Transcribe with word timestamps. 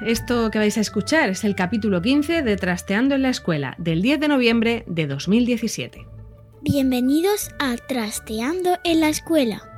Esto 0.00 0.50
que 0.50 0.58
vais 0.58 0.76
a 0.78 0.80
escuchar 0.80 1.30
es 1.30 1.44
el 1.44 1.54
capítulo 1.54 2.00
15 2.00 2.42
de 2.42 2.56
Trasteando 2.56 3.14
en 3.14 3.22
la 3.22 3.30
Escuela, 3.30 3.74
del 3.78 4.02
10 4.02 4.20
de 4.20 4.28
noviembre 4.28 4.84
de 4.86 5.06
2017. 5.06 6.06
Bienvenidos 6.62 7.50
a 7.58 7.76
Trasteando 7.76 8.78
en 8.84 9.00
la 9.00 9.08
Escuela. 9.08 9.77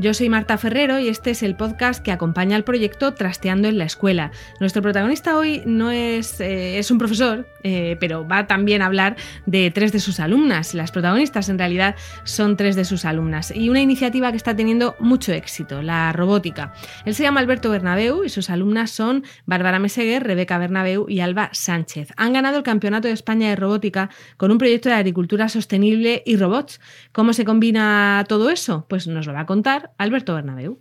Yo 0.00 0.14
soy 0.14 0.30
Marta 0.30 0.56
Ferrero 0.56 0.98
y 0.98 1.08
este 1.08 1.32
es 1.32 1.42
el 1.42 1.56
podcast 1.56 2.02
que 2.02 2.10
acompaña 2.10 2.56
al 2.56 2.64
proyecto 2.64 3.12
Trasteando 3.12 3.68
en 3.68 3.76
la 3.76 3.84
Escuela. 3.84 4.30
Nuestro 4.58 4.80
protagonista 4.80 5.36
hoy 5.36 5.62
no 5.66 5.90
es, 5.90 6.40
eh, 6.40 6.78
es 6.78 6.90
un 6.90 6.96
profesor, 6.96 7.46
eh, 7.64 7.98
pero 8.00 8.26
va 8.26 8.46
también 8.46 8.80
a 8.80 8.86
hablar 8.86 9.16
de 9.44 9.70
tres 9.70 9.92
de 9.92 10.00
sus 10.00 10.18
alumnas. 10.18 10.72
Las 10.72 10.90
protagonistas 10.90 11.50
en 11.50 11.58
realidad 11.58 11.96
son 12.24 12.56
tres 12.56 12.76
de 12.76 12.86
sus 12.86 13.04
alumnas 13.04 13.52
y 13.54 13.68
una 13.68 13.82
iniciativa 13.82 14.30
que 14.30 14.38
está 14.38 14.56
teniendo 14.56 14.96
mucho 15.00 15.34
éxito, 15.34 15.82
la 15.82 16.14
robótica. 16.14 16.72
Él 17.04 17.14
se 17.14 17.22
llama 17.22 17.40
Alberto 17.40 17.68
Bernabeu 17.68 18.24
y 18.24 18.30
sus 18.30 18.48
alumnas 18.48 18.90
son 18.92 19.22
Bárbara 19.44 19.80
Meseguer, 19.80 20.24
Rebeca 20.24 20.56
Bernabeu 20.56 21.10
y 21.10 21.20
Alba 21.20 21.50
Sánchez. 21.52 22.14
Han 22.16 22.32
ganado 22.32 22.56
el 22.56 22.62
Campeonato 22.62 23.06
de 23.06 23.12
España 23.12 23.50
de 23.50 23.56
Robótica 23.56 24.08
con 24.38 24.50
un 24.50 24.56
proyecto 24.56 24.88
de 24.88 24.94
agricultura 24.94 25.50
sostenible 25.50 26.22
y 26.24 26.36
robots. 26.36 26.80
¿Cómo 27.12 27.34
se 27.34 27.44
combina 27.44 28.24
todo 28.26 28.48
eso? 28.48 28.86
Pues 28.88 29.06
nos 29.06 29.26
lo 29.26 29.34
va 29.34 29.40
a 29.40 29.46
contar 29.46 29.89
Alberto 29.98 30.34
Bernabeu. 30.34 30.80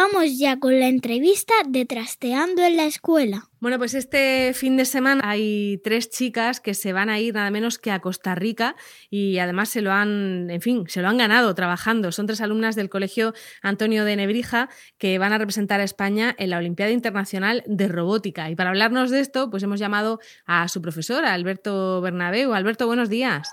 Vamos 0.00 0.38
ya 0.38 0.60
con 0.60 0.78
la 0.78 0.86
entrevista 0.86 1.54
de 1.66 1.84
Trasteando 1.84 2.62
en 2.62 2.76
la 2.76 2.84
Escuela. 2.84 3.48
Bueno, 3.58 3.78
pues 3.78 3.94
este 3.94 4.52
fin 4.54 4.76
de 4.76 4.84
semana 4.84 5.22
hay 5.24 5.80
tres 5.82 6.08
chicas 6.08 6.60
que 6.60 6.74
se 6.74 6.92
van 6.92 7.10
a 7.10 7.18
ir 7.18 7.34
nada 7.34 7.50
menos 7.50 7.78
que 7.78 7.90
a 7.90 7.98
Costa 7.98 8.36
Rica 8.36 8.76
y 9.10 9.38
además 9.38 9.70
se 9.70 9.82
lo 9.82 9.90
han, 9.90 10.50
en 10.50 10.60
fin, 10.60 10.84
se 10.86 11.02
lo 11.02 11.08
han 11.08 11.18
ganado 11.18 11.52
trabajando. 11.56 12.12
Son 12.12 12.26
tres 12.26 12.40
alumnas 12.40 12.76
del 12.76 12.90
Colegio 12.90 13.34
Antonio 13.60 14.04
de 14.04 14.14
Nebrija 14.14 14.68
que 14.98 15.18
van 15.18 15.32
a 15.32 15.38
representar 15.38 15.80
a 15.80 15.84
España 15.84 16.32
en 16.38 16.50
la 16.50 16.58
Olimpiada 16.58 16.92
Internacional 16.92 17.64
de 17.66 17.88
Robótica. 17.88 18.48
Y 18.50 18.54
para 18.54 18.70
hablarnos 18.70 19.10
de 19.10 19.18
esto, 19.18 19.50
pues 19.50 19.64
hemos 19.64 19.80
llamado 19.80 20.20
a 20.46 20.68
su 20.68 20.80
profesora, 20.80 21.32
Alberto 21.32 22.00
Bernabeu. 22.02 22.52
Alberto, 22.52 22.86
buenos 22.86 23.08
días. 23.08 23.48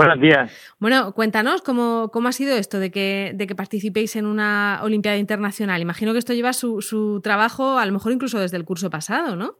Buenos 0.00 0.18
días. 0.18 0.74
Bueno, 0.78 1.12
cuéntanos 1.12 1.60
cómo, 1.60 2.08
cómo 2.10 2.28
ha 2.28 2.32
sido 2.32 2.56
esto 2.56 2.78
de 2.78 2.90
que, 2.90 3.32
de 3.34 3.46
que 3.46 3.54
participéis 3.54 4.16
en 4.16 4.24
una 4.24 4.80
Olimpiada 4.82 5.18
Internacional. 5.18 5.82
Imagino 5.82 6.12
que 6.12 6.18
esto 6.18 6.32
lleva 6.32 6.54
su, 6.54 6.80
su 6.80 7.20
trabajo, 7.20 7.76
a 7.76 7.84
lo 7.84 7.92
mejor 7.92 8.12
incluso 8.12 8.40
desde 8.40 8.56
el 8.56 8.64
curso 8.64 8.88
pasado, 8.88 9.36
¿no? 9.36 9.56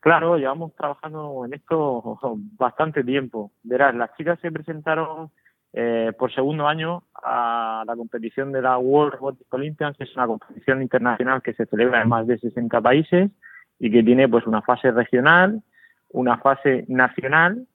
Claro, 0.00 0.38
llevamos 0.38 0.74
trabajando 0.76 1.44
en 1.44 1.52
esto 1.52 2.18
bastante 2.56 3.04
tiempo. 3.04 3.52
Verás, 3.64 3.94
las 3.94 4.16
chicas 4.16 4.38
se 4.40 4.50
presentaron 4.50 5.30
eh, 5.74 6.10
por 6.18 6.34
segundo 6.34 6.66
año 6.66 7.02
a 7.22 7.84
la 7.86 7.94
competición 7.94 8.50
de 8.50 8.62
la 8.62 8.78
World 8.78 9.12
Robotics 9.16 9.52
Olympians, 9.52 9.98
que 9.98 10.04
es 10.04 10.16
una 10.16 10.26
competición 10.26 10.80
internacional 10.80 11.42
que 11.42 11.52
se 11.52 11.66
celebra 11.66 12.00
en 12.00 12.08
más 12.08 12.26
de 12.26 12.38
60 12.38 12.80
países 12.80 13.30
y 13.78 13.90
que 13.90 14.02
tiene 14.02 14.26
pues 14.26 14.46
una 14.46 14.62
fase 14.62 14.90
regional, 14.90 15.62
una 16.08 16.38
fase 16.38 16.86
nacional 16.88 17.66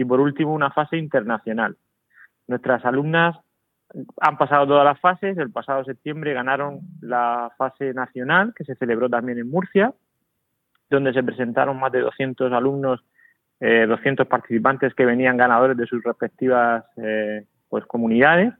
y 0.00 0.04
por 0.06 0.18
último 0.18 0.54
una 0.54 0.70
fase 0.70 0.96
internacional. 0.96 1.76
Nuestras 2.48 2.82
alumnas 2.86 3.36
han 4.18 4.38
pasado 4.38 4.66
todas 4.66 4.84
las 4.84 4.98
fases, 4.98 5.36
el 5.36 5.50
pasado 5.50 5.84
septiembre 5.84 6.32
ganaron 6.32 6.80
la 7.02 7.52
fase 7.58 7.92
nacional 7.92 8.54
que 8.56 8.64
se 8.64 8.76
celebró 8.76 9.10
también 9.10 9.38
en 9.38 9.50
Murcia, 9.50 9.92
donde 10.88 11.12
se 11.12 11.22
presentaron 11.22 11.78
más 11.78 11.92
de 11.92 12.00
200 12.00 12.50
alumnos, 12.50 13.04
eh, 13.60 13.84
200 13.86 14.26
participantes 14.26 14.94
que 14.94 15.04
venían 15.04 15.36
ganadores 15.36 15.76
de 15.76 15.86
sus 15.86 16.02
respectivas 16.02 16.82
eh, 16.96 17.44
pues 17.68 17.84
comunidades. 17.84 18.54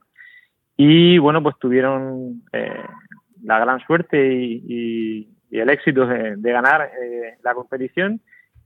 Y 0.77 1.17
bueno 1.17 1.41
pues 1.41 1.57
tuvieron 1.57 2.43
eh, 2.53 2.85
la 3.43 3.57
gran 3.57 3.79
suerte 3.79 4.31
y, 4.31 5.27
el 5.49 5.69
éxito 5.69 6.05
de, 6.05 6.37
de 6.37 6.51
ganar 6.51 6.91
eh, 7.01 7.37
la 7.43 7.53
competición 7.55 8.21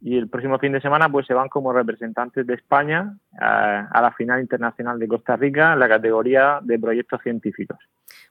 y 0.06 0.18
el 0.18 0.30
próximo 0.30 0.60
fin 0.60 0.72
de 0.72 0.82
semana 0.82 1.10
pues 1.10 1.26
se 1.26 1.34
van 1.34 1.50
como 1.50 1.74
representantes 1.74 2.46
de 2.46 2.54
España 2.54 3.18
a, 3.42 3.88
a, 3.92 4.02
la 4.04 4.12
final 4.12 4.40
internacional 4.40 5.00
de 5.00 5.08
Costa 5.08 5.36
Rica 5.36 5.74
en 5.74 5.80
la 5.80 5.90
categoría 5.90 6.60
de 6.62 6.78
proyectos 6.78 7.22
científicos. 7.24 7.80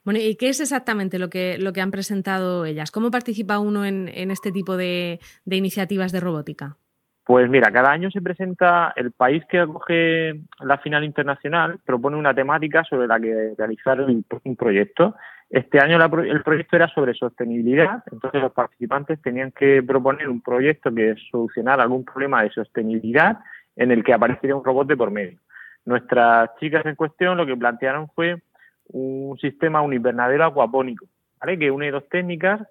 Bueno, 0.05 0.21
¿y 0.21 0.37
qué 0.37 0.47
es 0.47 0.61
exactamente 0.61 1.19
lo 1.19 1.29
que, 1.29 1.57
lo 1.57 1.73
que 1.73 1.81
han 1.81 1.91
presentado 1.91 2.63
ellas? 2.63 2.91
¿Cómo 2.91 3.11
participa 3.11 3.59
uno 3.59 3.83
en, 3.83 4.07
en 4.07 4.31
este 4.31 4.53
tipo 4.53 4.77
de, 4.77 5.19
de, 5.43 5.55
iniciativas 5.57 6.13
de 6.13 6.21
robótica? 6.21 6.77
Pues 7.25 7.49
mira, 7.49 7.69
cada 7.73 7.91
año 7.91 8.09
se 8.09 8.21
presenta 8.21 8.93
el 8.95 9.11
país 9.11 9.43
que 9.49 9.59
acoge 9.59 10.39
la 10.61 10.77
final 10.77 11.03
internacional, 11.03 11.79
propone 11.85 12.15
una 12.15 12.33
temática 12.33 12.85
sobre 12.85 13.07
la 13.07 13.19
que 13.19 13.53
realizar 13.57 13.99
un, 13.99 14.23
un 14.45 14.55
proyecto. 14.55 15.15
Este 15.49 15.79
año 15.79 15.97
la, 15.97 16.05
el 16.05 16.41
proyecto 16.43 16.75
era 16.75 16.87
sobre 16.87 17.13
sostenibilidad, 17.13 18.03
entonces 18.11 18.41
los 18.41 18.51
participantes 18.51 19.21
tenían 19.21 19.51
que 19.51 19.83
proponer 19.83 20.27
un 20.27 20.41
proyecto 20.41 20.93
que 20.93 21.15
solucionara 21.31 21.83
algún 21.83 22.03
problema 22.03 22.43
de 22.43 22.49
sostenibilidad 22.49 23.39
en 23.75 23.91
el 23.91 24.03
que 24.03 24.13
apareciera 24.13 24.55
un 24.55 24.65
robot 24.65 24.87
de 24.87 24.97
por 24.97 25.11
medio. 25.11 25.39
Nuestras 25.85 26.49
chicas 26.59 26.85
en 26.85 26.95
cuestión 26.95 27.37
lo 27.37 27.45
que 27.45 27.55
plantearon 27.55 28.09
fue 28.09 28.41
un 28.87 29.37
sistema, 29.37 29.81
un 29.81 29.93
invernadero 29.93 30.45
acuapónico, 30.45 31.05
¿vale? 31.39 31.59
que 31.59 31.69
une 31.69 31.91
dos 31.91 32.07
técnicas, 32.09 32.67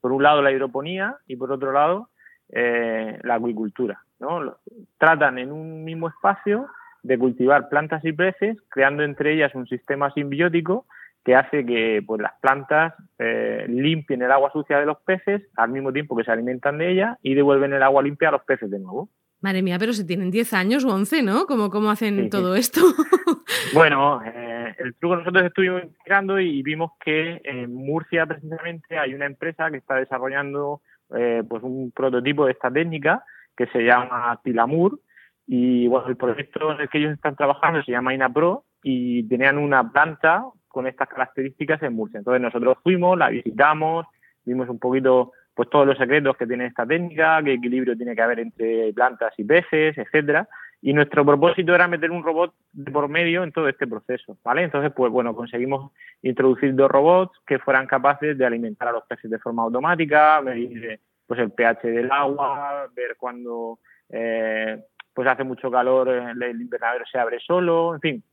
por 0.00 0.12
un 0.12 0.22
lado 0.22 0.42
la 0.42 0.50
hidroponía 0.50 1.16
y 1.26 1.36
por 1.36 1.52
otro 1.52 1.72
lado 1.72 2.08
eh, 2.48 3.18
la 3.22 3.34
acuicultura. 3.34 4.02
¿no? 4.18 4.56
Tratan 4.98 5.38
en 5.38 5.52
un 5.52 5.84
mismo 5.84 6.08
espacio 6.08 6.66
de 7.02 7.18
cultivar 7.18 7.68
plantas 7.68 8.04
y 8.04 8.12
peces, 8.12 8.56
creando 8.68 9.02
entre 9.02 9.34
ellas 9.34 9.54
un 9.54 9.66
sistema 9.66 10.10
simbiótico 10.12 10.86
que 11.24 11.34
hace 11.34 11.64
que 11.64 12.02
pues, 12.06 12.20
las 12.20 12.32
plantas 12.40 12.94
eh, 13.18 13.64
limpien 13.68 14.22
el 14.22 14.32
agua 14.32 14.50
sucia 14.52 14.78
de 14.78 14.86
los 14.86 14.98
peces 14.98 15.42
al 15.56 15.70
mismo 15.70 15.92
tiempo 15.92 16.16
que 16.16 16.24
se 16.24 16.32
alimentan 16.32 16.78
de 16.78 16.92
ella 16.92 17.18
y 17.22 17.34
devuelven 17.34 17.72
el 17.72 17.82
agua 17.82 18.02
limpia 18.02 18.28
a 18.28 18.32
los 18.32 18.42
peces 18.44 18.70
de 18.70 18.78
nuevo. 18.78 19.08
Madre 19.40 19.62
mía, 19.62 19.76
pero 19.78 19.92
si 19.92 20.06
tienen 20.06 20.30
10 20.30 20.52
años 20.52 20.84
o 20.84 20.94
11, 20.94 21.22
¿no? 21.22 21.46
¿Cómo, 21.46 21.68
cómo 21.68 21.90
hacen 21.90 22.24
sí, 22.24 22.30
todo 22.30 22.54
sí. 22.54 22.60
esto? 22.60 22.80
bueno, 23.74 24.22
eh, 24.24 24.74
el 24.78 24.94
truco 24.94 25.16
nosotros 25.16 25.44
estuvimos 25.44 25.82
investigando 25.82 26.38
y 26.38 26.62
vimos 26.62 26.92
que 27.04 27.40
en 27.44 27.74
Murcia 27.74 28.24
precisamente 28.26 28.98
hay 28.98 29.14
una 29.14 29.26
empresa 29.26 29.70
que 29.70 29.78
está 29.78 29.96
desarrollando 29.96 30.80
eh, 31.16 31.42
pues 31.48 31.62
un 31.62 31.90
prototipo 31.90 32.46
de 32.46 32.52
esta 32.52 32.70
técnica 32.70 33.24
que 33.56 33.66
se 33.66 33.80
llama 33.80 34.40
Tilamur 34.44 35.00
y 35.46 35.88
bueno, 35.88 36.06
el 36.06 36.16
proyecto 36.16 36.72
en 36.72 36.80
el 36.80 36.88
que 36.88 36.98
ellos 36.98 37.12
están 37.12 37.36
trabajando 37.36 37.82
se 37.82 37.92
llama 37.92 38.14
INAPRO 38.14 38.64
y 38.82 39.28
tenían 39.28 39.58
una 39.58 39.90
planta 39.90 40.44
con 40.72 40.86
estas 40.86 41.08
características 41.08 41.82
en 41.82 41.94
Murcia. 41.94 42.18
Entonces 42.18 42.40
nosotros 42.40 42.78
fuimos, 42.82 43.16
la 43.16 43.28
visitamos, 43.28 44.06
vimos 44.44 44.68
un 44.68 44.78
poquito 44.78 45.32
pues 45.54 45.68
todos 45.68 45.86
los 45.86 45.98
secretos 45.98 46.36
que 46.36 46.46
tiene 46.46 46.66
esta 46.66 46.86
técnica, 46.86 47.42
qué 47.44 47.52
equilibrio 47.52 47.96
tiene 47.96 48.14
que 48.14 48.22
haber 48.22 48.40
entre 48.40 48.92
plantas 48.94 49.34
y 49.36 49.44
peces, 49.44 49.96
etcétera. 49.98 50.48
y 50.80 50.92
nuestro 50.94 51.24
propósito 51.24 51.74
era 51.74 51.86
meter 51.86 52.10
un 52.10 52.24
robot 52.24 52.54
por 52.92 53.08
medio 53.08 53.44
en 53.44 53.52
todo 53.52 53.68
este 53.68 53.86
proceso, 53.86 54.38
¿vale? 54.42 54.64
Entonces, 54.64 54.92
pues 54.96 55.12
bueno, 55.12 55.36
conseguimos 55.36 55.92
introducir 56.22 56.74
dos 56.74 56.90
robots 56.90 57.38
que 57.46 57.58
fueran 57.58 57.86
capaces 57.86 58.36
de 58.36 58.46
alimentar 58.46 58.88
a 58.88 58.92
los 58.92 59.04
peces 59.04 59.30
de 59.30 59.38
forma 59.38 59.62
automática, 59.62 60.40
medir 60.40 60.98
pues 61.26 61.38
el 61.38 61.52
pH 61.52 61.86
del 61.86 62.10
agua, 62.10 62.88
ver 62.96 63.16
cuando 63.16 63.78
eh, 64.08 64.82
pues 65.14 65.28
hace 65.28 65.44
mucho 65.44 65.70
calor 65.70 66.08
el 66.08 66.60
invernadero 66.60 67.04
se 67.10 67.18
abre 67.18 67.38
solo, 67.40 67.94
en 67.94 68.00
fin. 68.00 68.24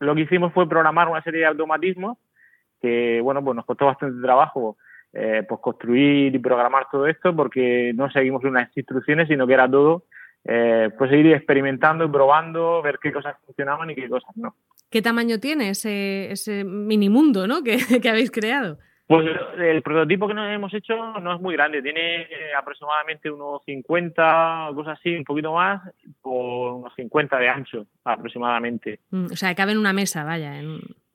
Lo 0.00 0.14
que 0.14 0.22
hicimos 0.22 0.52
fue 0.52 0.68
programar 0.68 1.08
una 1.08 1.22
serie 1.22 1.40
de 1.40 1.46
automatismos 1.46 2.18
que, 2.80 3.20
bueno, 3.22 3.42
pues 3.42 3.56
nos 3.56 3.64
costó 3.64 3.86
bastante 3.86 4.20
trabajo 4.20 4.76
eh, 5.12 5.44
pues 5.48 5.60
construir 5.60 6.34
y 6.34 6.38
programar 6.38 6.88
todo 6.90 7.06
esto 7.06 7.34
porque 7.34 7.92
no 7.94 8.10
seguimos 8.10 8.44
unas 8.44 8.74
instrucciones, 8.76 9.28
sino 9.28 9.46
que 9.46 9.54
era 9.54 9.70
todo 9.70 10.04
eh, 10.44 10.90
pues 10.96 11.10
ir 11.12 11.26
experimentando 11.28 12.04
y 12.04 12.08
probando, 12.08 12.82
ver 12.82 12.98
qué 13.02 13.12
cosas 13.12 13.36
funcionaban 13.44 13.90
y 13.90 13.94
qué 13.94 14.08
cosas 14.08 14.36
no. 14.36 14.54
¿Qué 14.90 15.02
tamaño 15.02 15.40
tiene 15.40 15.70
ese, 15.70 16.30
ese 16.30 16.64
mini 16.64 17.08
mundo 17.08 17.46
¿no? 17.46 17.62
que, 17.64 18.08
habéis 18.08 18.30
creado? 18.30 18.78
Pues 19.06 19.24
el 19.58 19.82
prototipo 19.82 20.26
que 20.26 20.34
nos 20.34 20.50
hemos 20.52 20.74
hecho 20.74 20.96
no 21.20 21.34
es 21.34 21.40
muy 21.40 21.54
grande, 21.54 21.80
tiene 21.80 22.22
eh, 22.22 22.54
aproximadamente 22.58 23.30
unos 23.30 23.62
50, 23.64 24.70
cosas 24.74 24.98
así, 24.98 25.14
un 25.14 25.22
poquito 25.22 25.52
más, 25.52 25.80
por 26.20 26.72
unos 26.72 26.92
50 26.96 27.38
de 27.38 27.48
ancho 27.48 27.86
aproximadamente. 28.04 28.98
Mm, 29.10 29.26
o 29.26 29.36
sea, 29.36 29.54
cabe 29.54 29.72
en 29.72 29.78
una 29.78 29.92
mesa, 29.92 30.24
vaya. 30.24 30.60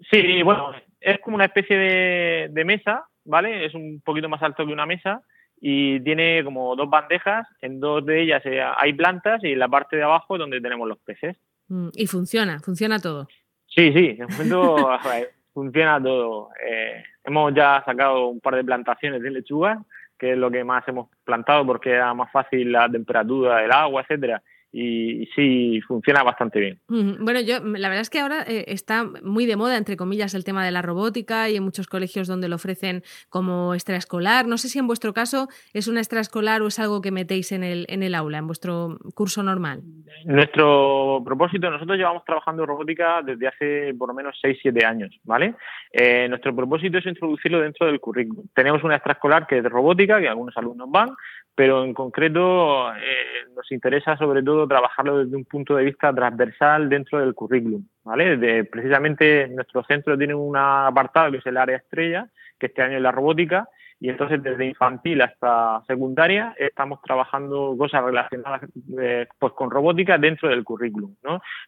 Sí, 0.10 0.42
bueno, 0.42 0.72
es 1.02 1.20
como 1.20 1.36
una 1.36 1.46
especie 1.46 1.78
de, 1.78 2.48
de 2.52 2.66
mesa, 2.66 3.06
¿vale? 3.26 3.66
Es 3.66 3.74
un 3.76 4.02
poquito 4.06 4.30
más 4.30 4.42
alto 4.42 4.66
que 4.66 4.72
una 4.72 4.86
mesa 4.86 5.22
y 5.60 6.00
tiene 6.00 6.44
como 6.44 6.76
dos 6.76 6.90
bandejas, 6.90 7.48
en 7.62 7.80
dos 7.80 8.04
de 8.06 8.24
ellas 8.24 8.42
eh, 8.46 8.62
hay 8.62 8.94
plantas 8.94 9.44
y 9.44 9.52
en 9.52 9.60
la 9.60 9.68
parte 9.68 9.96
de 9.96 10.04
abajo 10.04 10.36
es 10.36 10.40
donde 10.40 10.60
tenemos 10.60 10.88
los 10.88 10.98
peces. 11.00 11.38
Mm, 11.68 11.90
y 11.94 12.08
funciona, 12.08 12.60
funciona 12.62 13.00
todo. 13.00 13.28
Sí, 13.68 13.94
sí, 13.94 14.18
funciona 15.54 16.02
todo. 16.02 16.50
Eh, 16.68 17.04
hemos 17.24 17.54
ya 17.54 17.84
sacado 17.86 18.28
un 18.28 18.40
par 18.40 18.56
de 18.56 18.64
plantaciones 18.64 19.22
de 19.22 19.32
lechuga, 19.32 19.84
que 20.18 20.34
es 20.34 20.38
lo 20.38 20.52
que 20.52 20.64
más 20.64 20.88
hemos 20.88 21.10
plantado 21.24 21.66
porque 21.66 21.92
era 21.92 22.14
más 22.14 22.32
fácil 22.32 22.72
la 22.72 22.90
temperatura 22.90 23.58
del 23.58 23.72
agua, 23.72 24.02
etcétera 24.02 24.42
y, 24.72 25.26
sí 25.36 25.82
funciona 25.88 26.24
bastante 26.24 26.60
bien. 26.60 26.80
Bueno, 26.88 27.40
yo 27.42 27.60
la 27.60 27.90
verdad 27.90 28.02
es 28.02 28.10
que 28.10 28.20
ahora 28.20 28.44
eh, 28.48 28.66
está 28.68 29.06
muy 29.24 29.46
de 29.46 29.56
moda, 29.56 29.78
entre 29.78 29.98
comillas, 29.98 30.34
el 30.34 30.44
tema 30.44 30.66
de 30.66 30.72
la 30.72 30.82
robótica 30.82 31.50
y 31.50 31.56
en 31.56 31.64
muchos 31.64 31.88
colegios 31.88 32.28
donde 32.28 32.48
lo 32.48 32.56
ofrecen 32.56 33.04
como 33.30 33.74
extraescolar. 33.74 34.48
No 34.48 34.58
sé 34.58 34.70
si 34.70 34.80
en 34.80 34.88
vuestro 34.88 35.14
caso 35.14 35.48
es 35.74 35.88
una 35.88 36.00
extraescolar 36.00 36.62
o 36.62 36.68
es 36.68 36.80
algo 36.80 37.02
que 37.02 37.12
metéis 37.12 37.52
en 37.52 37.64
el, 37.64 37.86
en 37.90 38.04
el 38.04 38.16
aula, 38.16 38.38
en 38.38 38.48
vuestro 38.48 38.98
curso 39.16 39.44
normal. 39.44 39.82
Nuestro 40.26 41.22
propósito, 41.26 41.70
nosotros 41.70 41.98
llevamos 41.98 42.24
trabajando 42.26 42.66
robótica 42.66 43.22
desde 43.24 43.48
hace 43.48 43.94
por 43.98 44.10
lo 44.10 44.14
menos 44.14 44.40
6-7 44.44 44.86
años, 44.86 45.18
¿vale? 45.24 45.56
Eh, 45.92 46.28
nuestro 46.30 46.56
propósito 46.56 46.98
es 46.98 47.06
introducirlo 47.06 47.60
dentro 47.60 47.88
del 47.88 48.00
currículum. 48.00 48.46
Tenemos 48.54 48.84
una 48.84 48.96
extraescolar 48.96 49.48
que 49.48 49.58
es 49.58 49.64
de 49.64 49.70
robótica, 49.70 50.20
que 50.20 50.30
algunos 50.30 50.56
alumnos 50.58 50.90
van, 50.90 51.10
pero 51.56 51.84
en 51.84 51.94
concreto 51.94 52.94
eh, 52.96 53.46
nos 53.56 53.72
interesa 53.72 54.18
sobre 54.18 54.42
todo 54.44 54.61
trabajarlo 54.68 55.20
desde 55.20 55.36
un 55.36 55.46
punto 55.46 55.76
de 55.76 55.86
vista 55.86 56.14
transversal 56.14 56.90
dentro 56.90 57.20
del 57.20 57.34
currículum, 57.34 57.86
¿vale? 58.04 58.66
Precisamente 58.66 59.48
nuestro 59.48 59.84
centro 59.84 60.18
tiene 60.18 60.34
un 60.34 60.56
apartado 60.58 61.32
que 61.32 61.38
es 61.38 61.46
el 61.46 61.58
área 61.58 61.78
estrella, 61.78 62.28
que 62.60 62.68
este 62.68 62.82
año 62.82 62.98
es 62.98 63.04
la 63.04 63.12
robótica, 63.12 63.68
y 64.02 64.10
entonces 64.10 64.42
desde 64.42 64.66
infantil 64.66 65.22
hasta 65.22 65.84
secundaria 65.86 66.56
estamos 66.58 67.00
trabajando 67.04 67.76
cosas 67.78 68.04
relacionadas 68.04 68.64
eh, 69.00 69.28
pues 69.38 69.54
con 69.54 69.70
robótica 69.70 70.18
dentro 70.18 70.50
del 70.50 70.64
currículum. 70.64 71.16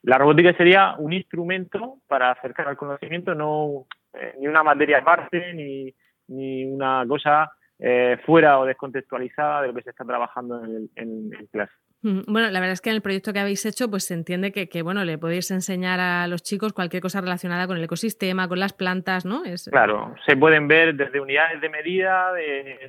La 0.02 0.18
robótica 0.18 0.52
sería 0.54 0.96
un 0.98 1.14
instrumento 1.14 2.00
para 2.08 2.32
acercar 2.32 2.68
al 2.68 2.76
conocimiento, 2.76 3.36
no 3.36 3.86
eh, 4.14 4.34
ni 4.40 4.48
una 4.48 4.64
materia 4.64 4.98
aparte 4.98 5.54
ni, 5.54 5.94
ni 6.28 6.66
una 6.66 7.06
cosa 7.08 7.52
eh, 7.78 8.18
fuera 8.26 8.60
o 8.60 8.66
descontextualizada 8.66 9.62
de 9.62 9.68
lo 9.68 9.74
que 9.76 9.84
se 9.84 9.90
está 9.92 10.04
trabajando 10.04 10.64
en, 10.64 10.90
en, 10.96 11.30
clase. 11.52 11.74
Bueno, 12.04 12.50
la 12.50 12.60
verdad 12.60 12.74
es 12.74 12.82
que 12.82 12.90
en 12.90 12.98
el 12.98 13.02
proyecto 13.02 13.32
que 13.32 13.40
habéis 13.40 13.66
hecho, 13.66 13.90
pues 13.90 14.04
se 14.04 14.14
entiende 14.14 14.52
que, 14.52 14.82
bueno, 14.82 15.06
le 15.06 15.18
podéis 15.18 15.50
enseñar 15.52 16.02
a 16.02 16.28
los 16.28 16.44
chicos 16.44 16.74
cualquier 16.74 17.02
cosa 17.02 17.22
relacionada 17.22 17.66
con 17.66 17.78
el 17.78 17.84
ecosistema, 17.86 18.50
con 18.50 18.60
las 18.60 18.74
plantas, 18.74 19.26
¿no? 19.26 19.46
Es... 19.46 19.70
Claro, 19.72 20.14
se 20.26 20.36
pueden 20.36 20.68
ver 20.68 20.96
desde 20.96 21.22
unidades 21.22 21.62
de 21.62 21.70
medida, 21.70 22.32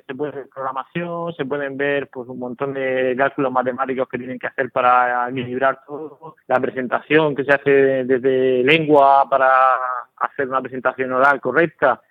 se 0.04 0.14
puede 0.16 0.32
ver 0.32 0.48
programación, 0.52 1.32
se 1.34 1.44
pueden 1.44 1.76
ver 1.76 2.08
pues 2.08 2.28
un 2.28 2.40
montón 2.40 2.74
de 2.74 3.14
cálculos 3.16 3.52
matemáticos 3.52 4.08
que 4.08 4.18
tienen 4.18 4.38
que 4.38 4.48
hacer 4.48 4.72
para 4.72 5.28
equilibrar 5.30 5.80
todo, 5.86 6.34
la 6.48 6.58
presentación 6.58 7.36
que 7.36 7.44
se 7.44 7.52
hace 7.52 7.70
desde 7.70 8.64
lengua 8.64 9.28
para 9.30 9.48
hacer 10.16 10.48
una 10.48 10.60
presentación 10.60 11.12
oral 11.12 11.40
correcta, 11.40 12.02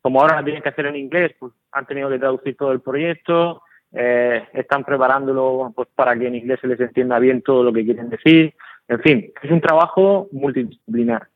como 0.00 0.20
ahora 0.20 0.36
la 0.36 0.44
tienen 0.44 0.62
que 0.62 0.68
hacer 0.68 0.86
en 0.86 0.96
inglés, 0.96 1.32
pues 1.38 1.52
han 1.72 1.86
tenido 1.86 2.08
que 2.08 2.18
traducir 2.18 2.56
todo 2.56 2.70
el 2.70 2.80
proyecto, 2.80 3.62
eh, 3.92 4.44
están 4.52 4.84
preparándolo 4.84 5.72
pues, 5.74 5.88
para 5.94 6.16
que 6.16 6.26
en 6.26 6.34
inglés 6.34 6.60
se 6.60 6.66
les 6.66 6.80
entienda 6.80 7.18
bien 7.18 7.42
todo 7.42 7.62
lo 7.62 7.72
que 7.72 7.84
quieren 7.84 8.08
decir. 8.08 8.54
En 8.88 9.00
fin, 9.00 9.32
es 9.42 9.50
un 9.50 9.60
trabajo 9.60 10.28
multidisciplinar. 10.32 11.28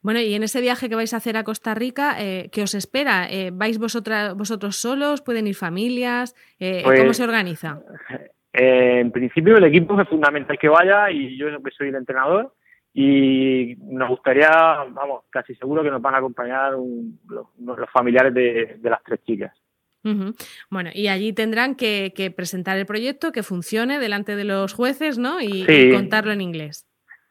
Bueno, 0.00 0.20
y 0.20 0.34
en 0.34 0.42
ese 0.42 0.60
viaje 0.60 0.88
que 0.88 0.94
vais 0.94 1.12
a 1.12 1.16
hacer 1.16 1.36
a 1.36 1.44
Costa 1.44 1.74
Rica, 1.74 2.16
eh, 2.18 2.48
¿qué 2.52 2.62
os 2.62 2.74
espera? 2.74 3.26
Eh, 3.28 3.50
¿Vais 3.52 3.78
vosotras, 3.78 4.34
vosotros 4.34 4.76
solos? 4.76 5.22
¿Pueden 5.22 5.46
ir 5.46 5.56
familias? 5.56 6.34
Eh, 6.60 6.82
¿Cómo 6.84 6.96
pues, 6.96 7.16
se 7.16 7.24
organiza? 7.24 7.80
en 8.50 9.12
principio 9.12 9.56
el 9.56 9.64
equipo 9.64 10.00
es 10.00 10.08
fundamental 10.08 10.58
que 10.58 10.68
vaya 10.68 11.10
y 11.10 11.36
yo 11.36 11.46
que 11.62 11.70
soy 11.70 11.88
el 11.88 11.96
entrenador 11.96 12.54
y 12.92 13.76
nos 13.82 14.08
gustaría, 14.08 14.48
vamos, 14.90 15.24
casi 15.30 15.54
seguro 15.54 15.82
que 15.82 15.90
nos 15.90 16.02
van 16.02 16.14
a 16.14 16.18
acompañar 16.18 16.72
los, 16.72 17.90
familiares 17.92 18.34
de, 18.34 18.78
las 18.82 19.02
tres 19.04 19.22
chicas. 19.24 19.52
Bueno, 20.70 20.90
y 20.92 21.08
allí 21.08 21.32
tendrán 21.32 21.74
que, 21.74 22.32
presentar 22.36 22.78
el 22.78 22.86
proyecto, 22.86 23.32
que 23.32 23.42
funcione 23.42 23.98
delante 23.98 24.36
de 24.36 24.44
los 24.44 24.72
jueces, 24.72 25.18
¿no? 25.18 25.40
Y, 25.40 25.92
contarlo 25.92 26.32
en 26.32 26.40
inglés. 26.40 26.88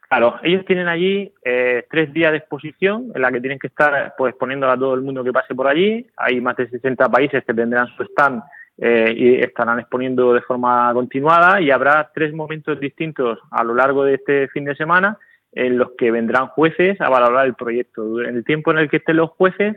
Claro, 0.08 0.36
ellos 0.42 0.64
tienen 0.64 0.88
allí 0.88 1.30
eh, 1.44 1.84
tres 1.90 2.12
días 2.14 2.32
de 2.32 2.38
exposición 2.38 3.12
en 3.14 3.20
la 3.20 3.30
que 3.30 3.40
tienen 3.40 3.58
que 3.58 3.66
estar 3.66 4.14
pues 4.16 4.34
poniéndolo 4.36 4.72
a 4.72 4.78
todo 4.78 4.94
el 4.94 5.02
mundo 5.02 5.22
que 5.22 5.32
pase 5.32 5.54
por 5.54 5.66
allí. 5.66 6.06
Hay 6.16 6.40
más 6.40 6.56
de 6.56 6.66
60 6.70 7.10
países 7.10 7.44
que 7.44 7.52
tendrán 7.52 7.88
su 7.94 8.04
stand 8.04 8.42
eh, 8.78 9.12
y 9.14 9.34
estarán 9.34 9.80
exponiendo 9.80 10.32
de 10.32 10.40
forma 10.40 10.90
continuada 10.94 11.60
y 11.60 11.70
habrá 11.70 12.10
tres 12.14 12.32
momentos 12.32 12.80
distintos 12.80 13.38
a 13.50 13.62
lo 13.64 13.74
largo 13.74 14.04
de 14.04 14.14
este 14.14 14.48
fin 14.48 14.64
de 14.64 14.76
semana 14.76 15.18
en 15.52 15.76
los 15.76 15.90
que 15.98 16.10
vendrán 16.10 16.46
jueces 16.48 16.98
a 17.00 17.10
valorar 17.10 17.44
el 17.44 17.54
proyecto. 17.54 18.22
En 18.22 18.36
el 18.36 18.44
tiempo 18.44 18.70
en 18.70 18.78
el 18.78 18.88
que 18.88 18.98
estén 18.98 19.16
los 19.16 19.30
jueces, 19.30 19.76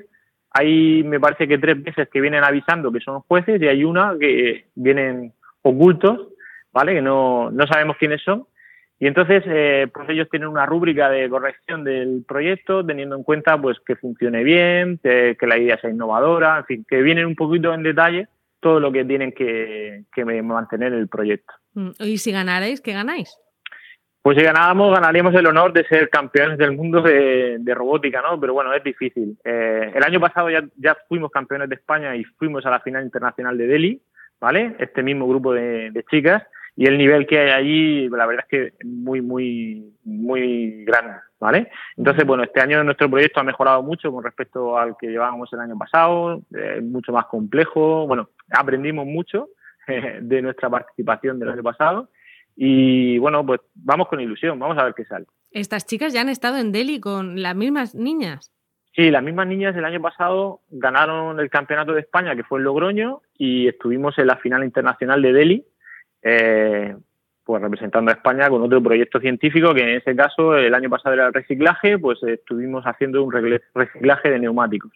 hay, 0.52 1.04
me 1.04 1.20
parece 1.20 1.48
que 1.48 1.58
tres 1.58 1.82
veces 1.82 2.10
que 2.10 2.22
vienen 2.22 2.44
avisando 2.44 2.92
que 2.92 3.00
son 3.00 3.22
jueces 3.22 3.62
y 3.62 3.68
hay 3.68 3.84
una 3.84 4.16
que 4.20 4.66
vienen 4.76 5.34
ocultos, 5.62 6.28
¿vale? 6.74 6.94
Que 6.94 7.02
no, 7.02 7.52
no 7.52 7.68
sabemos 7.68 7.98
quiénes 7.98 8.22
son. 8.22 8.46
Y 9.00 9.08
entonces, 9.08 9.44
eh, 9.48 9.88
pues 9.92 10.08
ellos 10.10 10.28
tienen 10.30 10.50
una 10.50 10.66
rúbrica 10.66 11.10
de 11.10 11.28
corrección 11.28 11.84
del 11.84 12.24
proyecto, 12.28 12.86
teniendo 12.86 13.16
en 13.16 13.24
cuenta 13.24 13.60
pues 13.60 13.80
que 13.84 13.96
funcione 13.96 14.44
bien, 14.44 15.00
que, 15.02 15.36
la 15.42 15.58
idea 15.58 15.80
sea 15.80 15.90
innovadora, 15.90 16.60
en 16.60 16.66
fin, 16.66 16.86
que 16.88 17.02
vienen 17.02 17.26
un 17.26 17.36
poquito 17.36 17.74
en 17.74 17.82
detalle 17.82 18.28
todo 18.60 18.80
lo 18.80 18.92
que 18.92 19.04
tienen 19.04 19.32
que, 19.32 20.04
que 20.14 20.24
mantener 20.44 20.94
el 20.94 21.08
proyecto. 21.08 21.52
Mm, 21.74 21.90
¿Y 22.00 22.18
si 22.20 22.32
ganarais, 22.32 22.80
qué 22.80 22.94
ganáis? 22.94 23.36
Pues 24.22 24.38
si 24.38 24.44
ganábamos, 24.44 24.94
ganaríamos 24.94 25.34
el 25.34 25.48
honor 25.48 25.74
de 25.74 25.84
ser 25.88 26.08
campeones 26.10 26.60
del 26.60 26.74
mundo 26.74 27.02
de, 27.02 27.60
robótica, 27.74 28.22
¿no? 28.22 28.40
Pero 28.40 28.54
bueno, 28.54 28.72
es 28.72 28.84
difícil. 28.84 29.36
Eh, 29.44 29.92
el 29.96 30.04
año 30.04 30.20
pasado 30.20 30.48
ya, 30.50 30.96
fuimos 31.10 31.32
campeones 31.32 31.70
de 31.70 31.76
España 31.76 32.16
y 32.16 32.24
fuimos 32.24 32.64
a 32.68 32.70
la 32.70 32.82
final 32.82 33.04
internacional 33.04 33.58
de 33.58 33.66
Delhi, 33.66 34.02
¿vale? 34.40 34.76
Este 34.78 35.02
mismo 35.02 35.28
grupo 35.28 35.54
de, 35.54 36.06
chicas 36.12 36.44
y 36.76 36.86
el 36.86 37.00
nivel 37.00 37.26
que 37.26 37.40
hay 37.40 37.50
allí, 37.50 38.10
la 38.10 38.28
verdad 38.28 38.46
es 38.48 38.50
que 38.78 38.86
muy, 38.86 39.22
muy, 39.22 39.92
muy 40.04 40.86
grande, 40.86 41.16
¿vale? 41.40 41.72
Entonces, 41.98 42.24
bueno, 42.24 42.44
este 42.44 42.62
año 42.62 42.84
nuestro 42.84 43.10
proyecto 43.10 43.40
ha 43.40 43.44
mejorado 43.44 43.82
mucho 43.82 44.12
con 44.12 44.24
respecto 44.24 44.78
al 44.78 44.96
que 45.00 45.08
llevábamos 45.08 45.52
el 45.52 45.62
año 45.62 45.78
pasado, 45.80 46.44
eh, 46.56 46.80
mucho 46.80 47.12
más 47.12 47.26
complejo, 47.26 48.06
bueno, 48.06 48.30
aprendimos 48.52 49.08
mucho 49.08 49.50
de 50.22 50.42
nuestra 50.44 50.70
participación 50.70 51.40
del 51.40 51.50
año 51.50 51.64
pasado 51.64 52.10
y 52.56 53.18
bueno, 53.18 53.46
pues 53.46 53.62
vamos 53.74 54.08
con 54.08 54.20
ilusión, 54.20 54.60
vamos 54.60 54.78
a 54.78 54.86
ver 54.86 54.94
qué 54.94 55.06
sale. 55.06 55.26
Estas 55.52 55.86
chicas 55.86 56.14
ya 56.14 56.22
han 56.22 56.30
estado 56.30 56.58
en 56.58 56.72
Delhi 56.72 57.00
con 57.00 57.42
las 57.42 57.56
mismas 57.56 57.96
niñas. 57.96 58.52
Sí, 58.94 59.10
las 59.10 59.24
mismas 59.24 59.48
niñas 59.48 59.76
el 59.76 59.86
año 59.86 60.02
pasado 60.02 60.62
ganaron 60.70 61.40
el 61.40 61.50
campeonato 61.50 61.94
de 61.94 62.02
España, 62.02 62.36
que 62.36 62.44
fue 62.44 62.60
en 62.60 62.66
Logroño, 62.66 63.22
y 63.38 63.68
estuvimos 63.68 64.18
en 64.18 64.28
la 64.28 64.38
final 64.38 64.64
internacional 64.64 65.22
de 65.22 65.34
Delhi, 65.34 65.66
eh, 66.24 66.96
pues 67.44 67.62
representando 67.62 68.12
a 68.12 68.16
España 68.16 68.50
con 68.50 68.62
otro 68.62 68.84
proyecto 68.84 69.20
científico, 69.20 69.74
que 69.74 69.82
en 69.82 69.98
ese 69.98 70.16
caso 70.16 70.56
el 70.56 70.74
año 70.74 70.90
pasado 70.90 71.16
era 71.16 71.28
el 71.28 71.34
reciclaje, 71.34 71.98
pues 71.98 72.22
estuvimos 72.24 72.84
haciendo 72.86 73.24
un 73.24 73.32
reciclaje 73.32 74.30
de 74.30 74.40
neumáticos. 74.40 74.92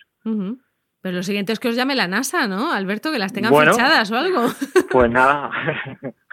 Pero 1.01 1.17
lo 1.17 1.23
siguiente 1.23 1.53
es 1.53 1.59
que 1.59 1.69
os 1.69 1.75
llame 1.75 1.95
la 1.95 2.07
NASA, 2.07 2.47
¿no, 2.47 2.71
Alberto? 2.71 3.11
Que 3.11 3.19
las 3.19 3.31
tengan 3.31 3.53
fichadas 3.53 4.11
o 4.11 4.17
algo. 4.17 4.41
Pues 4.89 5.11
nada, 5.11 5.51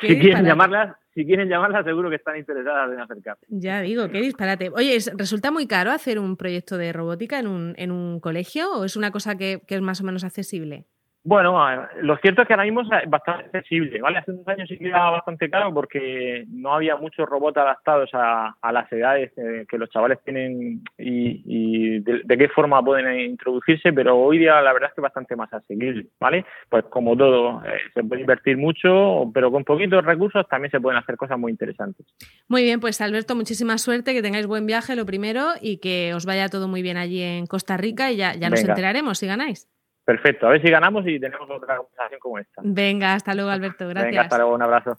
si 0.00 0.18
quieren 0.18 0.44
llamarlas, 0.44 0.96
si 1.14 1.26
quieren 1.26 1.48
llamarla, 1.48 1.82
seguro 1.82 2.10
que 2.10 2.16
están 2.16 2.36
interesadas 2.36 2.92
en 2.92 3.00
acercarse. 3.00 3.46
Ya 3.48 3.80
digo, 3.80 4.08
qué 4.08 4.20
disparate. 4.20 4.70
Oye, 4.70 4.98
¿resulta 5.16 5.50
muy 5.50 5.66
caro 5.66 5.90
hacer 5.90 6.18
un 6.18 6.36
proyecto 6.36 6.78
de 6.78 6.92
robótica 6.92 7.38
en 7.38 7.48
un, 7.48 7.74
en 7.76 7.90
un 7.90 8.20
colegio 8.20 8.72
o 8.72 8.84
es 8.84 8.96
una 8.96 9.10
cosa 9.10 9.36
que, 9.36 9.60
que 9.66 9.74
es 9.74 9.80
más 9.80 10.00
o 10.00 10.04
menos 10.04 10.24
accesible? 10.24 10.86
Bueno, 11.28 11.86
lo 12.00 12.16
cierto 12.16 12.40
es 12.40 12.48
que 12.48 12.54
ahora 12.54 12.64
mismo 12.64 12.80
es 12.80 12.88
bastante 13.10 13.58
accesible, 13.58 14.00
¿vale? 14.00 14.16
Hace 14.16 14.30
unos 14.30 14.48
años 14.48 14.66
sí 14.66 14.78
que 14.78 14.88
era 14.88 15.10
bastante 15.10 15.50
caro 15.50 15.74
porque 15.74 16.46
no 16.48 16.72
había 16.72 16.96
muchos 16.96 17.28
robots 17.28 17.58
adaptados 17.58 18.08
a, 18.14 18.56
las 18.72 18.90
edades 18.90 19.30
eh, 19.36 19.66
que 19.68 19.76
los 19.76 19.90
chavales 19.90 20.20
tienen 20.24 20.82
y, 20.96 22.00
de, 22.00 22.38
qué 22.38 22.48
forma 22.48 22.82
pueden 22.82 23.20
introducirse, 23.20 23.92
pero 23.92 24.16
hoy 24.16 24.38
día 24.38 24.62
la 24.62 24.72
verdad 24.72 24.88
es 24.88 24.94
que 24.94 25.02
es 25.02 25.02
bastante 25.02 25.36
más 25.36 25.52
accesible, 25.52 26.06
¿vale? 26.18 26.46
Pues 26.70 26.86
como 26.86 27.14
todo, 27.14 27.62
eh, 27.62 27.76
se 27.92 28.02
puede 28.04 28.22
invertir 28.22 28.56
mucho, 28.56 29.30
pero 29.34 29.52
con 29.52 29.64
poquitos 29.64 30.02
recursos 30.02 30.48
también 30.48 30.70
se 30.70 30.80
pueden 30.80 30.98
hacer 30.98 31.18
cosas 31.18 31.38
muy 31.38 31.52
interesantes. 31.52 32.06
Muy 32.48 32.62
bien, 32.62 32.80
pues 32.80 33.02
Alberto, 33.02 33.36
muchísima 33.36 33.76
suerte, 33.76 34.14
que 34.14 34.22
tengáis 34.22 34.46
buen 34.46 34.64
viaje, 34.64 34.96
lo 34.96 35.04
primero, 35.04 35.48
y 35.60 35.76
que 35.76 36.14
os 36.14 36.24
vaya 36.24 36.48
todo 36.48 36.68
muy 36.68 36.80
bien 36.80 36.96
allí 36.96 37.20
en 37.20 37.44
Costa 37.44 37.76
Rica 37.76 38.10
y 38.10 38.16
ya, 38.16 38.34
ya 38.34 38.48
nos 38.48 38.64
enteraremos 38.64 39.18
si 39.18 39.26
ganáis. 39.26 39.68
Perfecto, 40.08 40.46
a 40.46 40.52
ver 40.52 40.62
si 40.62 40.70
ganamos 40.70 41.06
y 41.06 41.20
tenemos 41.20 41.50
otra 41.50 41.76
conversación 41.76 42.18
como 42.18 42.38
esta. 42.38 42.62
Venga, 42.64 43.12
hasta 43.12 43.34
luego 43.34 43.50
Alberto, 43.50 43.86
gracias. 43.88 44.10
Venga, 44.10 44.22
hasta 44.22 44.38
luego, 44.38 44.54
un 44.54 44.62
abrazo. 44.62 44.96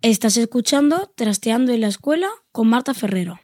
Estás 0.00 0.36
escuchando 0.36 1.10
Trasteando 1.16 1.72
en 1.72 1.80
la 1.80 1.88
Escuela 1.88 2.28
con 2.52 2.68
Marta 2.68 2.94
Ferrero. 2.94 3.40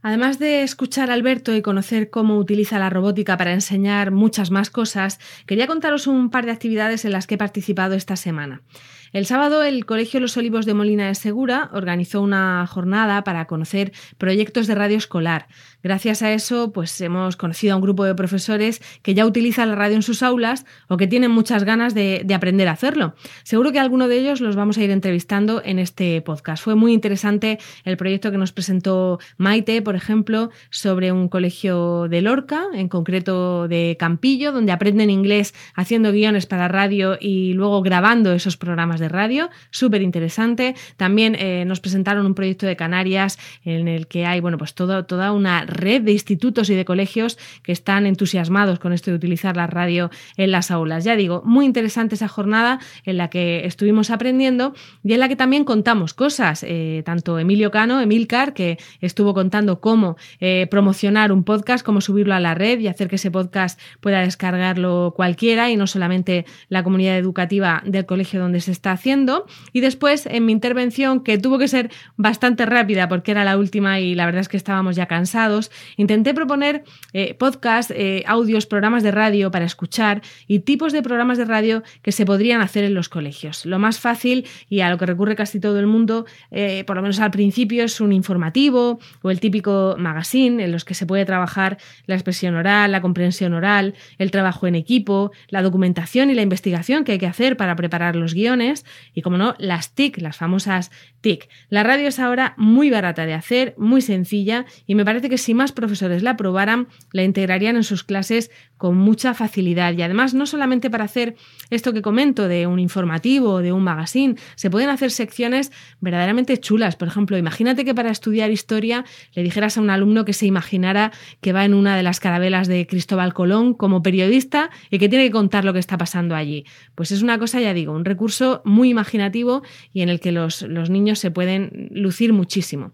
Además 0.00 0.38
de 0.38 0.62
escuchar 0.62 1.10
a 1.10 1.12
Alberto 1.12 1.54
y 1.54 1.60
conocer 1.60 2.08
cómo 2.08 2.38
utiliza 2.38 2.78
la 2.78 2.88
robótica 2.88 3.36
para 3.36 3.52
enseñar 3.52 4.12
muchas 4.12 4.50
más 4.50 4.70
cosas, 4.70 5.18
quería 5.46 5.66
contaros 5.66 6.06
un 6.06 6.30
par 6.30 6.46
de 6.46 6.52
actividades 6.52 7.04
en 7.04 7.12
las 7.12 7.26
que 7.26 7.34
he 7.34 7.38
participado 7.38 7.96
esta 7.96 8.16
semana. 8.16 8.62
El 9.12 9.24
sábado 9.24 9.62
el 9.62 9.86
Colegio 9.86 10.20
Los 10.20 10.36
Olivos 10.36 10.66
de 10.66 10.74
Molina 10.74 11.06
de 11.06 11.14
Segura 11.14 11.70
organizó 11.72 12.20
una 12.20 12.66
jornada 12.66 13.24
para 13.24 13.46
conocer 13.46 13.92
proyectos 14.18 14.66
de 14.66 14.74
radio 14.74 14.98
escolar. 14.98 15.46
Gracias 15.82 16.22
a 16.22 16.32
eso, 16.32 16.72
pues 16.72 17.00
hemos 17.00 17.36
conocido 17.36 17.72
a 17.72 17.76
un 17.76 17.82
grupo 17.82 18.04
de 18.04 18.14
profesores 18.14 18.82
que 19.02 19.14
ya 19.14 19.24
utilizan 19.24 19.70
la 19.70 19.76
radio 19.76 19.96
en 19.96 20.02
sus 20.02 20.22
aulas 20.22 20.66
o 20.88 20.96
que 20.96 21.06
tienen 21.06 21.30
muchas 21.30 21.64
ganas 21.64 21.94
de, 21.94 22.26
aprender 22.34 22.68
a 22.68 22.72
hacerlo. 22.72 23.14
Seguro 23.44 23.72
que 23.72 23.78
alguno 23.78 24.08
de 24.08 24.18
ellos 24.18 24.40
los 24.40 24.56
vamos 24.56 24.76
a 24.76 24.82
ir 24.82 24.90
entrevistando 24.90 25.62
en 25.64 25.78
este 25.78 26.20
podcast. 26.20 26.62
Fue 26.62 26.74
muy 26.74 26.92
interesante 26.92 27.58
el 27.84 27.96
proyecto 27.96 28.30
que 28.30 28.38
nos 28.38 28.52
presentó 28.52 29.18
Maite, 29.38 29.80
por 29.80 29.96
ejemplo, 29.96 30.50
sobre 30.70 31.12
un 31.12 31.28
colegio 31.28 32.08
de 32.08 32.20
Lorca, 32.22 32.66
en 32.74 32.88
concreto 32.88 33.68
de 33.68 33.96
Campillo, 33.98 34.52
donde 34.52 34.72
aprenden 34.72 35.10
inglés 35.10 35.54
haciendo 35.74 36.12
guiones 36.12 36.46
para 36.46 36.68
radio 36.68 37.16
y 37.20 37.54
luego 37.54 37.82
grabando 37.82 38.32
esos 38.32 38.56
programas 38.56 38.97
de 38.98 39.08
radio. 39.08 39.50
Súper 39.70 40.02
interesante. 40.02 40.74
También 40.96 41.36
eh, 41.38 41.64
nos 41.66 41.80
presentaron 41.80 42.26
un 42.26 42.34
proyecto 42.34 42.66
de 42.66 42.76
Canarias 42.76 43.38
en 43.64 43.88
el 43.88 44.06
que 44.06 44.26
hay, 44.26 44.40
bueno, 44.40 44.58
pues 44.58 44.74
todo, 44.74 45.04
toda 45.04 45.32
una 45.32 45.64
red 45.64 46.02
de 46.02 46.12
institutos 46.12 46.70
y 46.70 46.74
de 46.74 46.84
colegios 46.84 47.38
que 47.62 47.72
están 47.72 48.06
entusiasmados 48.06 48.78
con 48.78 48.92
esto 48.92 49.10
de 49.10 49.16
utilizar 49.16 49.56
la 49.56 49.66
radio 49.66 50.10
en 50.36 50.50
las 50.50 50.70
aulas. 50.70 51.04
Ya 51.04 51.16
digo, 51.16 51.42
muy 51.44 51.64
interesante 51.64 52.14
esa 52.14 52.28
jornada 52.28 52.80
en 53.04 53.16
la 53.16 53.28
que 53.28 53.66
estuvimos 53.66 54.10
aprendiendo 54.10 54.74
y 55.02 55.12
en 55.12 55.20
la 55.20 55.28
que 55.28 55.36
también 55.36 55.64
contamos 55.64 56.14
cosas. 56.14 56.64
Eh, 56.66 57.02
tanto 57.04 57.38
Emilio 57.38 57.70
Cano, 57.70 58.00
Emilcar, 58.00 58.54
que 58.54 58.78
estuvo 59.00 59.34
contando 59.34 59.80
cómo 59.80 60.16
eh, 60.40 60.66
promocionar 60.70 61.32
un 61.32 61.44
podcast, 61.44 61.84
cómo 61.84 62.00
subirlo 62.00 62.34
a 62.34 62.40
la 62.40 62.54
red 62.54 62.78
y 62.80 62.88
hacer 62.88 63.08
que 63.08 63.16
ese 63.16 63.30
podcast 63.30 63.80
pueda 64.00 64.20
descargarlo 64.20 65.12
cualquiera 65.16 65.70
y 65.70 65.76
no 65.76 65.86
solamente 65.86 66.46
la 66.68 66.82
comunidad 66.82 67.16
educativa 67.16 67.82
del 67.84 68.06
colegio 68.06 68.40
donde 68.40 68.60
se 68.60 68.72
está 68.72 68.87
haciendo. 68.92 69.46
Y 69.72 69.80
después, 69.80 70.26
en 70.26 70.46
mi 70.46 70.52
intervención, 70.52 71.20
que 71.22 71.38
tuvo 71.38 71.58
que 71.58 71.68
ser 71.68 71.90
bastante 72.16 72.66
rápida 72.66 73.08
porque 73.08 73.30
era 73.30 73.44
la 73.44 73.58
última 73.58 74.00
y 74.00 74.14
la 74.14 74.26
verdad 74.26 74.40
es 74.40 74.48
que 74.48 74.56
estábamos 74.56 74.96
ya 74.96 75.06
cansados, 75.06 75.70
intenté 75.96 76.34
proponer 76.34 76.84
eh, 77.12 77.34
podcasts, 77.34 77.92
eh, 77.96 78.24
audios, 78.26 78.66
programas 78.66 79.02
de 79.02 79.10
radio 79.10 79.50
para 79.50 79.64
escuchar 79.64 80.22
y 80.46 80.60
tipos 80.60 80.92
de 80.92 81.02
programas 81.02 81.38
de 81.38 81.44
radio 81.44 81.82
que 82.02 82.12
se 82.12 82.24
podrían 82.26 82.60
hacer 82.60 82.84
en 82.84 82.94
los 82.94 83.08
colegios. 83.08 83.66
Lo 83.66 83.78
más 83.78 83.98
fácil 84.00 84.46
y 84.68 84.80
a 84.80 84.90
lo 84.90 84.98
que 84.98 85.06
recurre 85.06 85.36
casi 85.36 85.60
todo 85.60 85.78
el 85.78 85.86
mundo, 85.86 86.26
eh, 86.50 86.84
por 86.86 86.96
lo 86.96 87.02
menos 87.02 87.20
al 87.20 87.30
principio, 87.30 87.84
es 87.84 88.00
un 88.00 88.12
informativo 88.12 88.98
o 89.22 89.30
el 89.30 89.40
típico 89.40 89.96
magazine 89.98 90.64
en 90.64 90.72
los 90.72 90.84
que 90.84 90.94
se 90.94 91.06
puede 91.06 91.24
trabajar 91.24 91.78
la 92.06 92.14
expresión 92.14 92.54
oral, 92.54 92.92
la 92.92 93.00
comprensión 93.00 93.54
oral, 93.54 93.94
el 94.18 94.30
trabajo 94.30 94.66
en 94.66 94.74
equipo, 94.74 95.32
la 95.48 95.62
documentación 95.62 96.30
y 96.30 96.34
la 96.34 96.42
investigación 96.42 97.04
que 97.04 97.12
hay 97.12 97.18
que 97.18 97.26
hacer 97.26 97.56
para 97.56 97.76
preparar 97.76 98.16
los 98.16 98.34
guiones 98.34 98.77
y, 99.14 99.22
como 99.22 99.38
no, 99.38 99.54
las 99.58 99.94
TIC, 99.94 100.18
las 100.18 100.36
famosas 100.36 100.90
TIC. 101.20 101.48
La 101.68 101.82
radio 101.82 102.08
es 102.08 102.18
ahora 102.18 102.54
muy 102.56 102.90
barata 102.90 103.26
de 103.26 103.34
hacer, 103.34 103.74
muy 103.78 104.00
sencilla 104.00 104.66
y 104.86 104.94
me 104.94 105.04
parece 105.04 105.28
que 105.28 105.38
si 105.38 105.54
más 105.54 105.72
profesores 105.72 106.22
la 106.22 106.30
aprobaran, 106.30 106.88
la 107.12 107.22
integrarían 107.22 107.76
en 107.76 107.84
sus 107.84 108.04
clases 108.04 108.50
con 108.76 108.96
mucha 108.96 109.34
facilidad. 109.34 109.92
Y 109.94 110.02
además, 110.02 110.34
no 110.34 110.46
solamente 110.46 110.88
para 110.88 111.04
hacer 111.04 111.36
esto 111.70 111.92
que 111.92 112.00
comento 112.00 112.48
de 112.48 112.66
un 112.66 112.78
informativo 112.78 113.54
o 113.54 113.58
de 113.58 113.72
un 113.72 113.82
magazine, 113.82 114.36
se 114.54 114.70
pueden 114.70 114.88
hacer 114.88 115.10
secciones 115.10 115.72
verdaderamente 116.00 116.58
chulas. 116.58 116.96
Por 116.96 117.08
ejemplo, 117.08 117.36
imagínate 117.36 117.84
que 117.84 117.94
para 117.94 118.10
estudiar 118.10 118.50
historia 118.50 119.04
le 119.34 119.42
dijeras 119.42 119.76
a 119.76 119.80
un 119.80 119.90
alumno 119.90 120.24
que 120.24 120.32
se 120.32 120.46
imaginara 120.46 121.12
que 121.40 121.52
va 121.52 121.64
en 121.64 121.74
una 121.74 121.96
de 121.96 122.02
las 122.02 122.20
carabelas 122.20 122.68
de 122.68 122.86
Cristóbal 122.86 123.34
Colón 123.34 123.74
como 123.74 124.02
periodista 124.02 124.70
y 124.90 124.98
que 124.98 125.08
tiene 125.08 125.26
que 125.26 125.32
contar 125.32 125.64
lo 125.64 125.72
que 125.72 125.78
está 125.80 125.98
pasando 125.98 126.34
allí. 126.34 126.64
Pues 126.94 127.10
es 127.10 127.22
una 127.22 127.38
cosa, 127.38 127.60
ya 127.60 127.74
digo, 127.74 127.92
un 127.92 128.04
recurso 128.04 128.62
muy 128.68 128.90
imaginativo 128.90 129.62
y 129.92 130.02
en 130.02 130.08
el 130.08 130.20
que 130.20 130.32
los, 130.32 130.62
los 130.62 130.90
niños 130.90 131.18
se 131.18 131.30
pueden 131.30 131.88
lucir 131.90 132.32
muchísimo. 132.32 132.92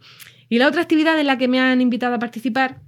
Y 0.49 0.59
la 0.59 0.69
otra 0.69 0.83
actividad 0.83 1.19
en 1.19 1.27
la 1.27 1.39
que 1.39 1.49
me 1.49 1.61
han 1.61 1.81
invitado 1.81 2.15
a 2.15 2.19
participar 2.19 2.81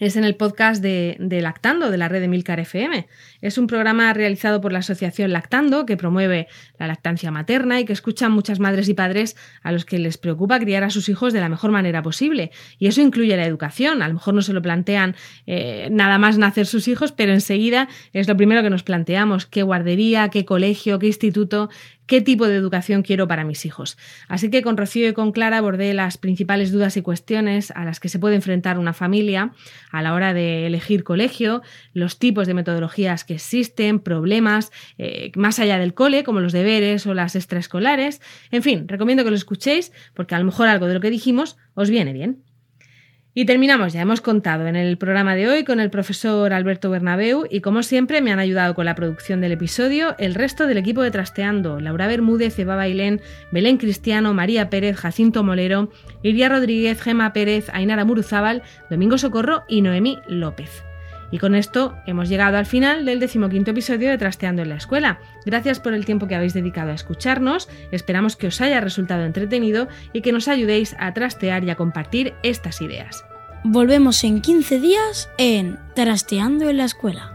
es 0.00 0.16
en 0.16 0.24
el 0.24 0.34
podcast 0.34 0.82
de, 0.82 1.16
Lactando, 1.40 1.90
de 1.90 1.96
la 1.96 2.08
red 2.08 2.20
de 2.20 2.28
Milcar 2.28 2.58
FM. 2.58 3.06
Es 3.40 3.58
un 3.58 3.66
programa 3.68 4.12
realizado 4.12 4.60
por 4.60 4.72
la 4.72 4.80
Asociación 4.80 5.32
Lactando, 5.32 5.86
que 5.86 5.96
promueve 5.96 6.48
la 6.78 6.88
lactancia 6.88 7.30
materna 7.30 7.78
y 7.78 7.84
que 7.84 7.92
escucha 7.92 8.26
a 8.26 8.28
muchas 8.28 8.58
madres 8.58 8.88
y 8.88 8.94
padres 8.94 9.36
a 9.62 9.70
los 9.70 9.84
que 9.84 9.98
les 9.98 10.18
preocupa 10.18 10.58
criar 10.58 10.82
a 10.82 10.90
sus 10.90 11.08
hijos 11.08 11.32
de 11.32 11.40
la 11.40 11.48
mejor 11.48 11.70
manera 11.70 12.02
posible. 12.02 12.50
Y 12.78 12.88
eso 12.88 13.00
incluye 13.00 13.36
la 13.36 13.46
educación. 13.46 14.02
A 14.02 14.08
lo 14.08 14.14
mejor 14.14 14.34
no 14.34 14.42
se 14.42 14.52
lo 14.52 14.62
plantean 14.62 15.14
eh, 15.46 15.88
nada 15.92 16.18
más 16.18 16.38
nacer 16.38 16.66
sus 16.66 16.88
hijos, 16.88 17.12
pero 17.12 17.32
enseguida 17.32 17.88
es 18.12 18.26
lo 18.26 18.36
primero 18.36 18.62
que 18.62 18.70
nos 18.70 18.82
planteamos. 18.82 19.46
¿Qué 19.46 19.62
guardería, 19.62 20.28
qué 20.28 20.44
colegio, 20.44 20.98
qué 20.98 21.06
instituto 21.06 21.70
qué 22.06 22.20
tipo 22.20 22.46
de 22.46 22.56
educación 22.56 23.02
quiero 23.02 23.28
para 23.28 23.44
mis 23.44 23.64
hijos. 23.64 23.96
Así 24.28 24.50
que 24.50 24.62
con 24.62 24.76
Rocío 24.76 25.08
y 25.08 25.12
con 25.12 25.32
Clara 25.32 25.58
abordé 25.58 25.94
las 25.94 26.18
principales 26.18 26.72
dudas 26.72 26.96
y 26.96 27.02
cuestiones 27.02 27.70
a 27.70 27.84
las 27.84 28.00
que 28.00 28.08
se 28.08 28.18
puede 28.18 28.36
enfrentar 28.36 28.78
una 28.78 28.92
familia 28.92 29.52
a 29.90 30.02
la 30.02 30.14
hora 30.14 30.34
de 30.34 30.66
elegir 30.66 31.04
colegio, 31.04 31.62
los 31.92 32.18
tipos 32.18 32.46
de 32.46 32.54
metodologías 32.54 33.24
que 33.24 33.34
existen, 33.34 34.00
problemas 34.00 34.72
eh, 34.98 35.32
más 35.36 35.58
allá 35.58 35.78
del 35.78 35.94
cole, 35.94 36.24
como 36.24 36.40
los 36.40 36.52
deberes 36.52 37.06
o 37.06 37.14
las 37.14 37.36
extraescolares. 37.36 38.20
En 38.50 38.62
fin, 38.62 38.88
recomiendo 38.88 39.24
que 39.24 39.30
lo 39.30 39.36
escuchéis 39.36 39.92
porque 40.14 40.34
a 40.34 40.38
lo 40.38 40.44
mejor 40.44 40.68
algo 40.68 40.86
de 40.86 40.94
lo 40.94 41.00
que 41.00 41.10
dijimos 41.10 41.56
os 41.74 41.90
viene 41.90 42.12
bien. 42.12 42.42
Y 43.36 43.46
terminamos, 43.46 43.92
ya 43.92 44.00
hemos 44.00 44.20
contado 44.20 44.68
en 44.68 44.76
el 44.76 44.96
programa 44.96 45.34
de 45.34 45.48
hoy 45.48 45.64
con 45.64 45.80
el 45.80 45.90
profesor 45.90 46.52
Alberto 46.52 46.88
Bernabeu 46.88 47.46
y 47.50 47.62
como 47.62 47.82
siempre 47.82 48.22
me 48.22 48.30
han 48.30 48.38
ayudado 48.38 48.76
con 48.76 48.84
la 48.84 48.94
producción 48.94 49.40
del 49.40 49.50
episodio 49.50 50.14
el 50.18 50.36
resto 50.36 50.68
del 50.68 50.78
equipo 50.78 51.02
de 51.02 51.10
Trasteando, 51.10 51.80
Laura 51.80 52.06
Bermúdez, 52.06 52.56
Eva 52.60 52.76
Bailén, 52.76 53.20
Belén 53.50 53.76
Cristiano, 53.76 54.34
María 54.34 54.70
Pérez, 54.70 54.96
Jacinto 54.96 55.42
Molero, 55.42 55.90
Iria 56.22 56.48
Rodríguez, 56.48 57.02
Gema 57.02 57.32
Pérez, 57.32 57.70
Ainara 57.72 58.04
Muruzábal, 58.04 58.62
Domingo 58.88 59.18
Socorro 59.18 59.64
y 59.66 59.80
Noemí 59.80 60.20
López. 60.28 60.84
Y 61.34 61.38
con 61.38 61.56
esto 61.56 61.96
hemos 62.06 62.28
llegado 62.28 62.58
al 62.58 62.64
final 62.64 63.04
del 63.04 63.18
decimoquinto 63.18 63.72
episodio 63.72 64.08
de 64.08 64.18
Trasteando 64.18 64.62
en 64.62 64.68
la 64.68 64.76
Escuela. 64.76 65.18
Gracias 65.44 65.80
por 65.80 65.92
el 65.92 66.04
tiempo 66.04 66.28
que 66.28 66.36
habéis 66.36 66.54
dedicado 66.54 66.92
a 66.92 66.94
escucharnos, 66.94 67.68
esperamos 67.90 68.36
que 68.36 68.46
os 68.46 68.60
haya 68.60 68.80
resultado 68.80 69.24
entretenido 69.24 69.88
y 70.12 70.20
que 70.20 70.30
nos 70.30 70.46
ayudéis 70.46 70.94
a 70.96 71.12
trastear 71.12 71.64
y 71.64 71.70
a 71.70 71.74
compartir 71.74 72.34
estas 72.44 72.80
ideas. 72.80 73.24
Volvemos 73.64 74.22
en 74.22 74.42
15 74.42 74.78
días 74.78 75.28
en 75.36 75.76
Trasteando 75.96 76.70
en 76.70 76.76
la 76.76 76.84
Escuela. 76.84 77.34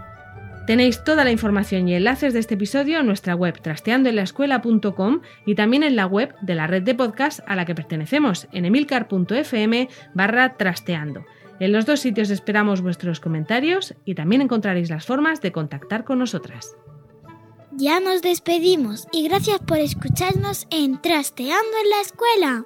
Tenéis 0.65 1.03
toda 1.03 1.25
la 1.25 1.31
información 1.31 1.89
y 1.89 1.95
enlaces 1.95 2.33
de 2.33 2.39
este 2.39 2.53
episodio 2.53 2.99
en 2.99 3.05
nuestra 3.05 3.35
web 3.35 3.59
trasteandoenlaescuela.com 3.59 5.21
y 5.45 5.55
también 5.55 5.83
en 5.83 5.97
la 5.97 6.05
web 6.05 6.33
de 6.41 6.55
la 6.55 6.67
red 6.67 6.83
de 6.83 6.95
podcast 6.95 7.41
a 7.47 7.57
la 7.57 7.65
que 7.65 7.75
pertenecemos 7.75 8.47
en 8.53 8.63
emilcar.fm 8.63 9.89
barra 10.13 10.55
trasteando. 10.55 11.25
En 11.59 11.73
los 11.73 11.85
dos 11.85 11.99
sitios 11.99 12.29
esperamos 12.29 12.81
vuestros 12.81 13.19
comentarios 13.19 13.93
y 14.05 14.15
también 14.15 14.41
encontraréis 14.41 14.89
las 14.89 15.05
formas 15.05 15.41
de 15.41 15.51
contactar 15.51 16.05
con 16.05 16.19
nosotras. 16.19 16.75
Ya 17.71 17.99
nos 17.99 18.21
despedimos 18.21 19.07
y 19.11 19.27
gracias 19.27 19.59
por 19.59 19.77
escucharnos 19.77 20.67
en 20.69 21.01
Trasteando 21.01 21.77
en 21.83 21.89
la 21.89 22.01
Escuela. 22.01 22.65